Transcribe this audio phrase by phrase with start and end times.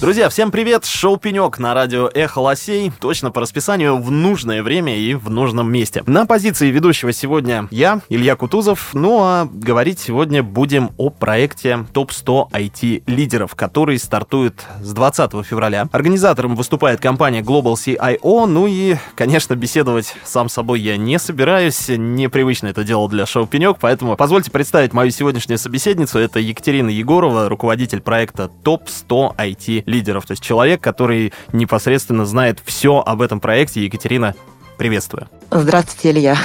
[0.00, 0.84] Друзья, всем привет!
[0.84, 2.92] Шоу «Пенек» на радио «Эхо Лосей».
[3.00, 6.02] Точно по расписанию в нужное время и в нужном месте.
[6.06, 8.90] На позиции ведущего сегодня я, Илья Кутузов.
[8.92, 15.88] Ну а говорить сегодня будем о проекте ТОП-100 IT-лидеров, который стартует с 20 февраля.
[15.92, 18.46] Организатором выступает компания Global CIO.
[18.46, 21.88] Ну и, конечно, беседовать сам собой я не собираюсь.
[21.88, 26.18] Непривычно это дело для шоу «Пенек», поэтому позвольте представить мою сегодняшнюю собеседницу.
[26.18, 33.00] Это Екатерина Егорова, руководитель проекта ТОП-100 IT-лидеров лидеров, то есть человек, который непосредственно знает все
[33.00, 33.84] об этом проекте.
[33.84, 34.34] Екатерина,
[34.78, 35.28] приветствую.
[35.50, 36.36] Здравствуйте, Илья.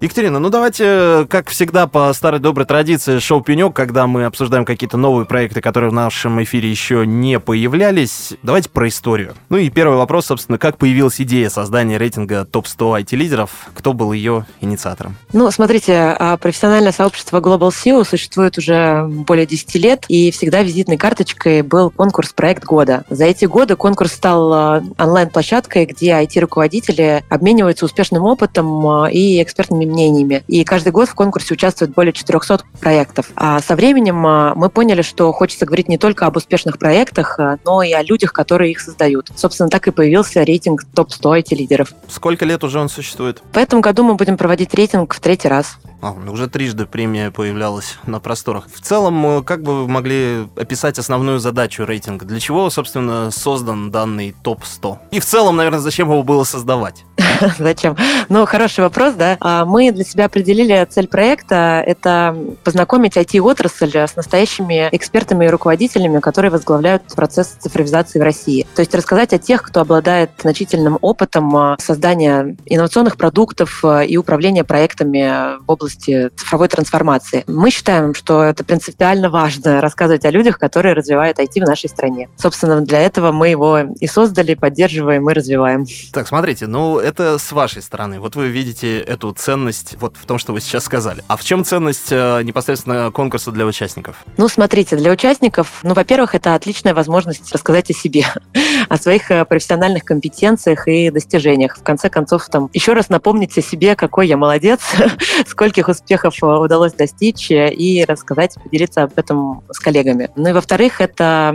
[0.00, 4.96] Екатерина, ну давайте, как всегда, по старой доброй традиции шоу «Пенек», когда мы обсуждаем какие-то
[4.96, 9.34] новые проекты, которые в нашем эфире еще не появлялись, давайте про историю.
[9.50, 13.50] Ну и первый вопрос, собственно, как появилась идея создания рейтинга топ-100 IT-лидеров?
[13.74, 15.16] Кто был ее инициатором?
[15.34, 20.96] Ну, смотрите, а, профессиональное сообщество Global SEO существует уже более 10 лет, и всегда визитной
[20.96, 23.04] карточкой был конкурс «Проект года».
[23.10, 29.89] За эти годы конкурс стал а, онлайн-площадкой, где IT-руководители обмениваются успешным опытом а, и экспертными
[29.90, 30.42] мнениями.
[30.48, 33.30] И каждый год в конкурсе участвует более 400 проектов.
[33.36, 37.58] А со временем а, мы поняли, что хочется говорить не только об успешных проектах, а,
[37.64, 39.30] но и о людях, которые их создают.
[39.36, 41.92] Собственно, так и появился рейтинг топ-100 IT-лидеров.
[42.08, 43.42] Сколько лет уже он существует?
[43.52, 45.78] В этом году мы будем проводить рейтинг в третий раз.
[46.02, 48.66] А, уже трижды премия появлялась на просторах.
[48.72, 52.24] В целом, как бы вы могли описать основную задачу рейтинга?
[52.24, 54.98] Для чего, собственно, создан данный топ-100?
[55.10, 57.04] И в целом, наверное, зачем его было создавать?
[57.58, 57.96] Зачем?
[58.28, 59.36] Ну, хороший вопрос, да.
[59.40, 66.20] А, мы для себя определили цель проекта– это познакомить IT-отрасль с настоящими экспертами и руководителями,
[66.20, 68.66] которые возглавляют процесс цифровизации в России.
[68.74, 74.64] То есть рассказать о тех, кто обладает значительным опытом а, создания инновационных продуктов и управления
[74.64, 77.44] проектами в области цифровой трансформации.
[77.46, 82.28] Мы считаем, что это принципиально важно рассказывать о людях, которые развивают IT в нашей стране.
[82.36, 85.86] Собственно, для этого мы его и создали, поддерживаем и развиваем.
[86.12, 88.20] Так, смотрите, ну это с вашей стороны.
[88.20, 91.22] Вот вы видите эту ценность вот в том, что вы сейчас сказали.
[91.28, 94.16] А в чем ценность э, непосредственно конкурса для участников?
[94.36, 98.24] Ну, смотрите, для участников, ну, во-первых, это отличная возможность рассказать о себе,
[98.88, 101.76] о своих э, профессиональных компетенциях и достижениях.
[101.76, 104.80] В конце концов, там, еще раз напомнить о себе, какой я молодец,
[105.80, 110.30] скольких успехов э, удалось достичь, и рассказать, поделиться об этом с коллегами.
[110.36, 111.52] Ну и, во-вторых, это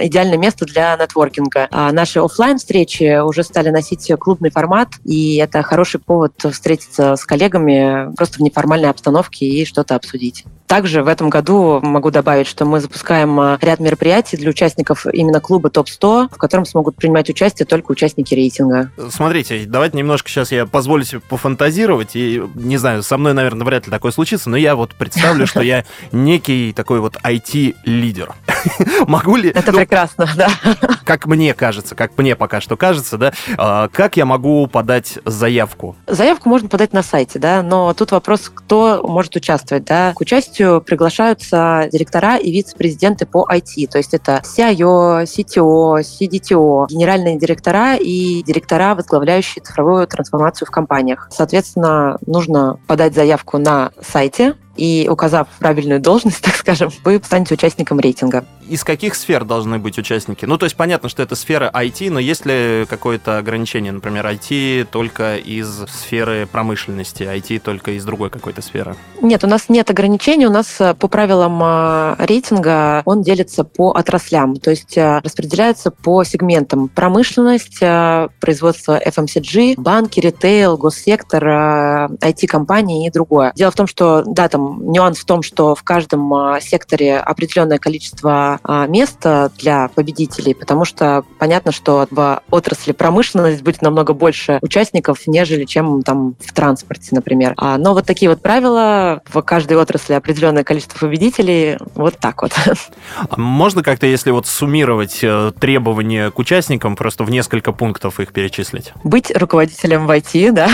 [0.00, 1.68] идеальное место для нетворкинга.
[1.70, 7.24] А наши офлайн встречи уже стали носить клубный формат, и это хороший повод встретиться с
[7.24, 10.44] коллегами просто в неформальной обстановке и что-то обсудить.
[10.72, 15.38] Также в этом году могу добавить, что мы запускаем а, ряд мероприятий для участников именно
[15.38, 18.90] клуба ТОП-100, в котором смогут принимать участие только участники рейтинга.
[19.10, 22.16] Смотрите, давайте немножко сейчас я позволю себе пофантазировать.
[22.16, 25.60] И, не знаю, со мной, наверное, вряд ли такое случится, но я вот представлю, что
[25.60, 28.32] я некий такой вот IT-лидер.
[29.06, 29.50] Могу ли...
[29.50, 30.48] Это ну, прекрасно, да.
[31.04, 35.96] Как мне кажется, как мне пока что кажется, да, а, как я могу подать заявку?
[36.06, 40.12] Заявку можно подать на сайте, да, но тут вопрос, кто может участвовать, да.
[40.14, 43.88] К участию встречу приглашаются директора и вице-президенты по IT.
[43.90, 51.28] То есть это CIO, CTO, CDTO, генеральные директора и директора, возглавляющие цифровую трансформацию в компаниях.
[51.30, 58.00] Соответственно, нужно подать заявку на сайте и указав правильную должность, так скажем, вы станете участником
[58.00, 58.44] рейтинга.
[58.68, 60.44] Из каких сфер должны быть участники?
[60.44, 63.92] Ну, то есть понятно, что это сфера IT, но есть ли какое-то ограничение?
[63.92, 68.96] Например, IT только из сферы промышленности, IT только из другой какой-то сферы?
[69.20, 70.46] Нет, у нас нет ограничений.
[70.46, 75.90] У нас э, по правилам э, рейтинга он делится по отраслям, то есть э, распределяется
[75.90, 76.88] по сегментам.
[76.88, 77.80] Промышленность,
[78.40, 83.52] производство FMCG, банки, ритейл, госсектор, IT-компании и другое.
[83.54, 88.60] Дело в том, что, да, там нюанс в том, что в каждом секторе определенное количество
[88.64, 95.26] а, места для победителей, потому что понятно, что в отрасли промышленность будет намного больше участников,
[95.26, 97.54] нежели чем там в транспорте, например.
[97.56, 102.52] А, но вот такие вот правила, в каждой отрасли определенное количество победителей, вот так вот.
[103.36, 108.92] Можно как-то, если вот суммировать э, требования к участникам, просто в несколько пунктов их перечислить?
[109.04, 110.68] Быть руководителем в IT, да,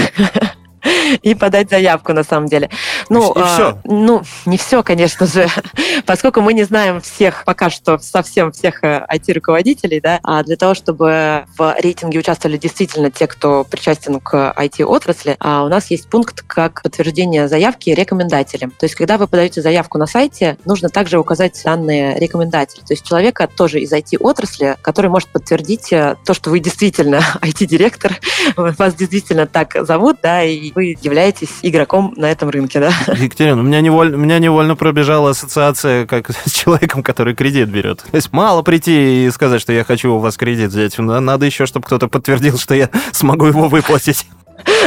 [1.22, 2.70] и подать заявку на самом деле.
[3.08, 3.78] Ну, и, и все.
[3.84, 5.48] Ну, не все, конечно же,
[6.06, 11.44] поскольку мы не знаем всех, пока что совсем всех IT-руководителей, да, а для того, чтобы
[11.56, 16.82] в рейтинге участвовали действительно те, кто причастен к IT-отрасли, а у нас есть пункт как
[16.82, 18.70] подтверждение заявки рекомендателем.
[18.70, 22.82] То есть, когда вы подаете заявку на сайте, нужно также указать данные рекомендателя.
[22.82, 28.18] То есть человека тоже из IT-отрасли, который может подтвердить э, то, что вы действительно IT-директор,
[28.56, 32.92] вас действительно так зовут, да, и вы являетесь игроком на этом рынке, да.
[33.14, 38.04] Екатерина, у меня невольно, у меня невольно пробежала ассоциация как с человеком, который кредит берет.
[38.10, 40.98] То есть мало прийти и сказать, что я хочу у вас кредит взять.
[40.98, 44.26] Надо еще, чтобы кто-то подтвердил, что я смогу его выплатить.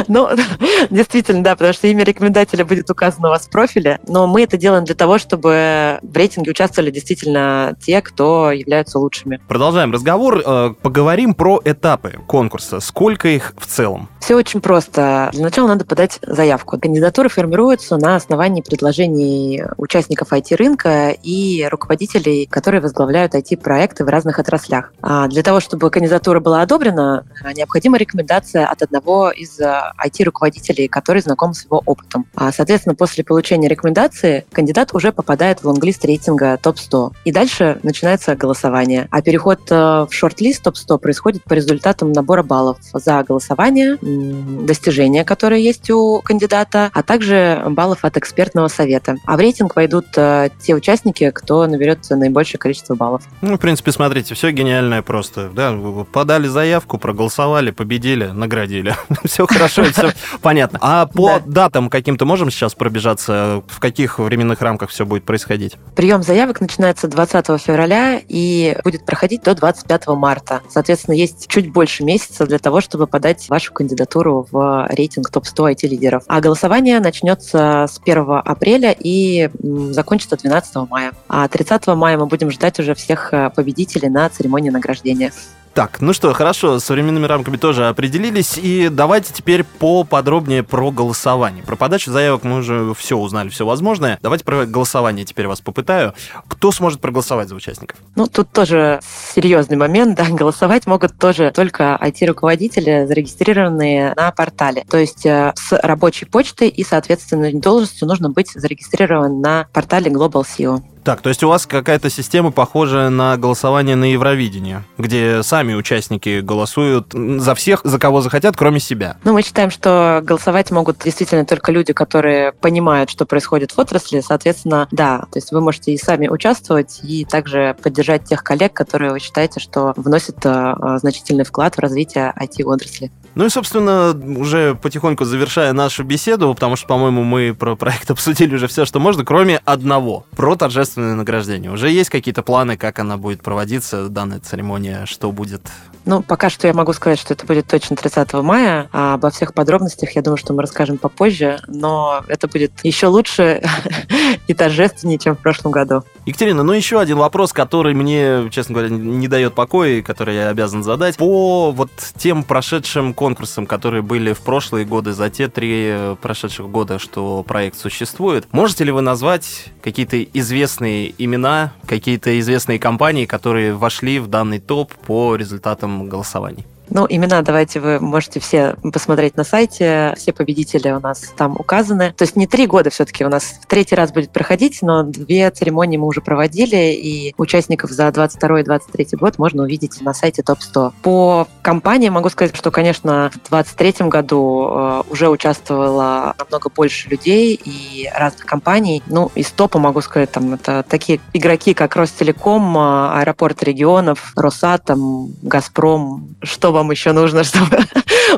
[0.08, 0.30] Ну,
[0.90, 4.58] действительно, да, потому что имя рекомендателя будет указано у вас в профиле, но мы это
[4.58, 9.40] делаем для того, чтобы в рейтинге участвовали действительно те, кто являются лучшими.
[9.48, 10.42] Продолжаем разговор.
[10.46, 12.80] Э, поговорим про этапы конкурса.
[12.80, 14.10] Сколько их в целом?
[14.20, 15.30] Все очень просто.
[15.34, 16.80] Для начала надо подать заявку.
[16.80, 24.94] Кандидатуры формируются на основании предложений участников IT-рынка и руководителей, которые возглавляют IT-проекты в разных отраслях.
[25.02, 27.26] А для того, чтобы кандидатура была одобрена,
[27.56, 32.26] необходима рекомендация от одного из IT-руководителей, который знаком с его опытом.
[32.36, 37.14] А, соответственно, после получения рекомендации кандидат уже попадает в лонглист рейтинга топ-100.
[37.26, 39.08] И дальше начинается голосование.
[39.12, 45.64] А переход э, в шорт-лист топ-100 происходит по результатам набора баллов за голосование, достижения, которые
[45.64, 49.16] есть у кандидата, а также баллов от экспертного совета.
[49.26, 53.24] А в рейтинг войдут э, те участники, кто наберет наибольшее количество баллов.
[53.42, 55.50] Ну, в принципе, смотрите, все гениальное просто.
[55.54, 55.78] Да,
[56.12, 58.96] подали заявку, проголосовали, победили, наградили.
[59.24, 60.80] Все хорошо, все понятно.
[60.82, 61.42] А по да.
[61.46, 63.64] датам каким-то можем сейчас пробежаться?
[63.68, 65.78] В каких временных рамках все будет происходить?
[65.96, 70.62] Прием заявок начинается 20 февраля и будет проходить до 25 марта.
[70.70, 76.24] Соответственно, есть чуть больше месяца для того, чтобы подать вашу кандидатуру в рейтинг топ-100 IT-лидеров.
[76.28, 79.50] А голосование начнется с 1 апреля и
[79.92, 81.14] закончится 12 мая.
[81.28, 85.32] А 30 мая мы будем ждать уже всех э, победителей на церемонии награждения.
[85.74, 88.58] Так, ну что, хорошо, с современными рамками тоже определились.
[88.58, 91.64] И давайте теперь поподробнее про голосование.
[91.64, 94.20] Про подачу заявок мы уже все узнали, все возможное.
[94.22, 96.14] Давайте про голосование теперь вас попытаю.
[96.50, 97.98] Кто сможет проголосовать за участников?
[98.16, 99.00] Ну, тут тоже
[99.34, 104.84] серьезный момент, да, голосовать могут тоже только IT-руководители, зарегистрированные на портале.
[104.90, 110.44] То есть э, с рабочей почтой и, соответственно, должностью нужно быть зарегистрирован на портале Global
[110.44, 110.82] SEO.
[111.04, 116.42] Так, то есть у вас какая-то система похожая на голосование на Евровидении, где сами участники
[116.42, 119.18] голосуют за всех, за кого захотят, кроме себя.
[119.24, 124.22] Ну, мы считаем, что голосовать могут действительно только люди, которые понимают, что происходит в отрасли.
[124.22, 129.12] Соответственно, да, то есть вы можете и сами участвовать, и также поддержать тех коллег, которые
[129.12, 133.12] вы считаете, что вносят э, значительный вклад в развитие IT-отрасли.
[133.34, 138.56] Ну и, собственно, уже потихоньку завершая нашу беседу, потому что, по-моему, мы про проект обсудили
[138.56, 141.72] уже все, что можно, кроме одного, про торжественное награждение.
[141.72, 145.62] Уже есть какие-то планы, как она будет проводиться, данная церемония, что будет?
[146.06, 149.54] Ну, пока что я могу сказать, что это будет точно 30 мая, а обо всех
[149.54, 153.62] подробностях я думаю, что мы расскажем попозже, но это будет еще лучше
[154.48, 156.04] и торжественнее, чем в прошлом году.
[156.26, 160.50] Екатерина, ну еще один вопрос, который мне, честно говоря, не дает покоя, и который я
[160.50, 161.18] обязан задать.
[161.18, 167.00] По вот тем прошедшим конкурсам, которые были в прошлые годы, за те три прошедших года,
[167.00, 174.20] что проект существует, можете ли вы назвать какие-то известные имена, какие-то известные компании, которые вошли
[174.20, 176.66] в данный топ по результатам голосований?
[176.94, 180.14] Ну, имена давайте вы можете все посмотреть на сайте.
[180.18, 182.14] Все победители у нас там указаны.
[182.18, 185.50] То есть не три года все-таки у нас в третий раз будет проходить, но две
[185.52, 190.44] церемонии мы уже проводили, и участников за 22 и 23 год можно увидеть на сайте
[190.44, 190.94] ТОП-100.
[191.02, 197.58] По компании могу сказать, что, конечно, в 23 году э, уже участвовало намного больше людей
[197.64, 199.02] и разных компаний.
[199.08, 205.34] Ну, из топа могу сказать, там это такие игроки, как Ростелеком, э, Аэропорт регионов, Росатом,
[205.42, 207.78] Газпром, что вам еще нужно, чтобы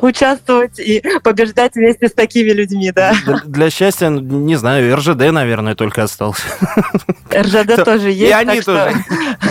[0.01, 3.13] участвовать и побеждать вместе с такими людьми, да.
[3.25, 6.43] Для, для счастья, не знаю, РЖД, наверное, только остался.
[7.33, 8.29] РЖД тоже есть.
[8.29, 8.93] И они тоже.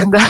[0.06, 0.20] Да.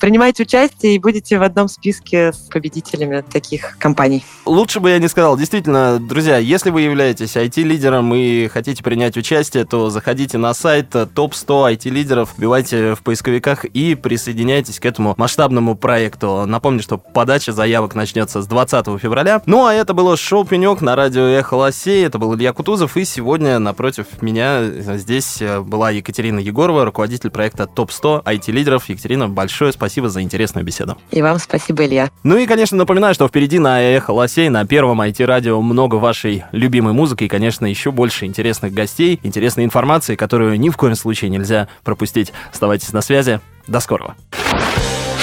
[0.00, 4.24] Принимайте участие и будете в одном списке с победителями таких компаний.
[4.44, 5.36] Лучше бы я не сказал.
[5.36, 11.76] Действительно, друзья, если вы являетесь IT-лидером и хотите принять участие, то заходите на сайт топ-100
[11.76, 16.44] IT-лидеров, вбивайте в поисковиках и присоединяйтесь к этому масштабному проекту.
[16.46, 19.42] Напомню, что подача заявок начнется с 20 февраля друзья.
[19.46, 22.04] Ну, а это было шоу «Пенек» на радио «Эхо Лосей».
[22.04, 22.96] Это был Илья Кутузов.
[22.96, 28.88] И сегодня напротив меня здесь была Екатерина Егорова, руководитель проекта ТОП-100 IT-лидеров.
[28.88, 30.96] Екатерина, большое спасибо за интересную беседу.
[31.10, 32.10] И вам спасибо, Илья.
[32.22, 36.92] Ну и, конечно, напоминаю, что впереди на «Эхо Лосей», на первом IT-радио много вашей любимой
[36.92, 41.68] музыки и, конечно, еще больше интересных гостей, интересной информации, которую ни в коем случае нельзя
[41.84, 42.32] пропустить.
[42.52, 43.40] Оставайтесь на связи.
[43.66, 44.14] До скорого.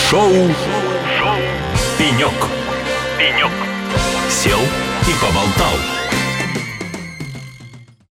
[0.09, 0.29] Шоу,
[1.19, 1.35] Шоу.
[1.97, 2.33] «Пенек».
[3.17, 3.51] «Пенек».
[4.45, 6.04] Сел и поболтал.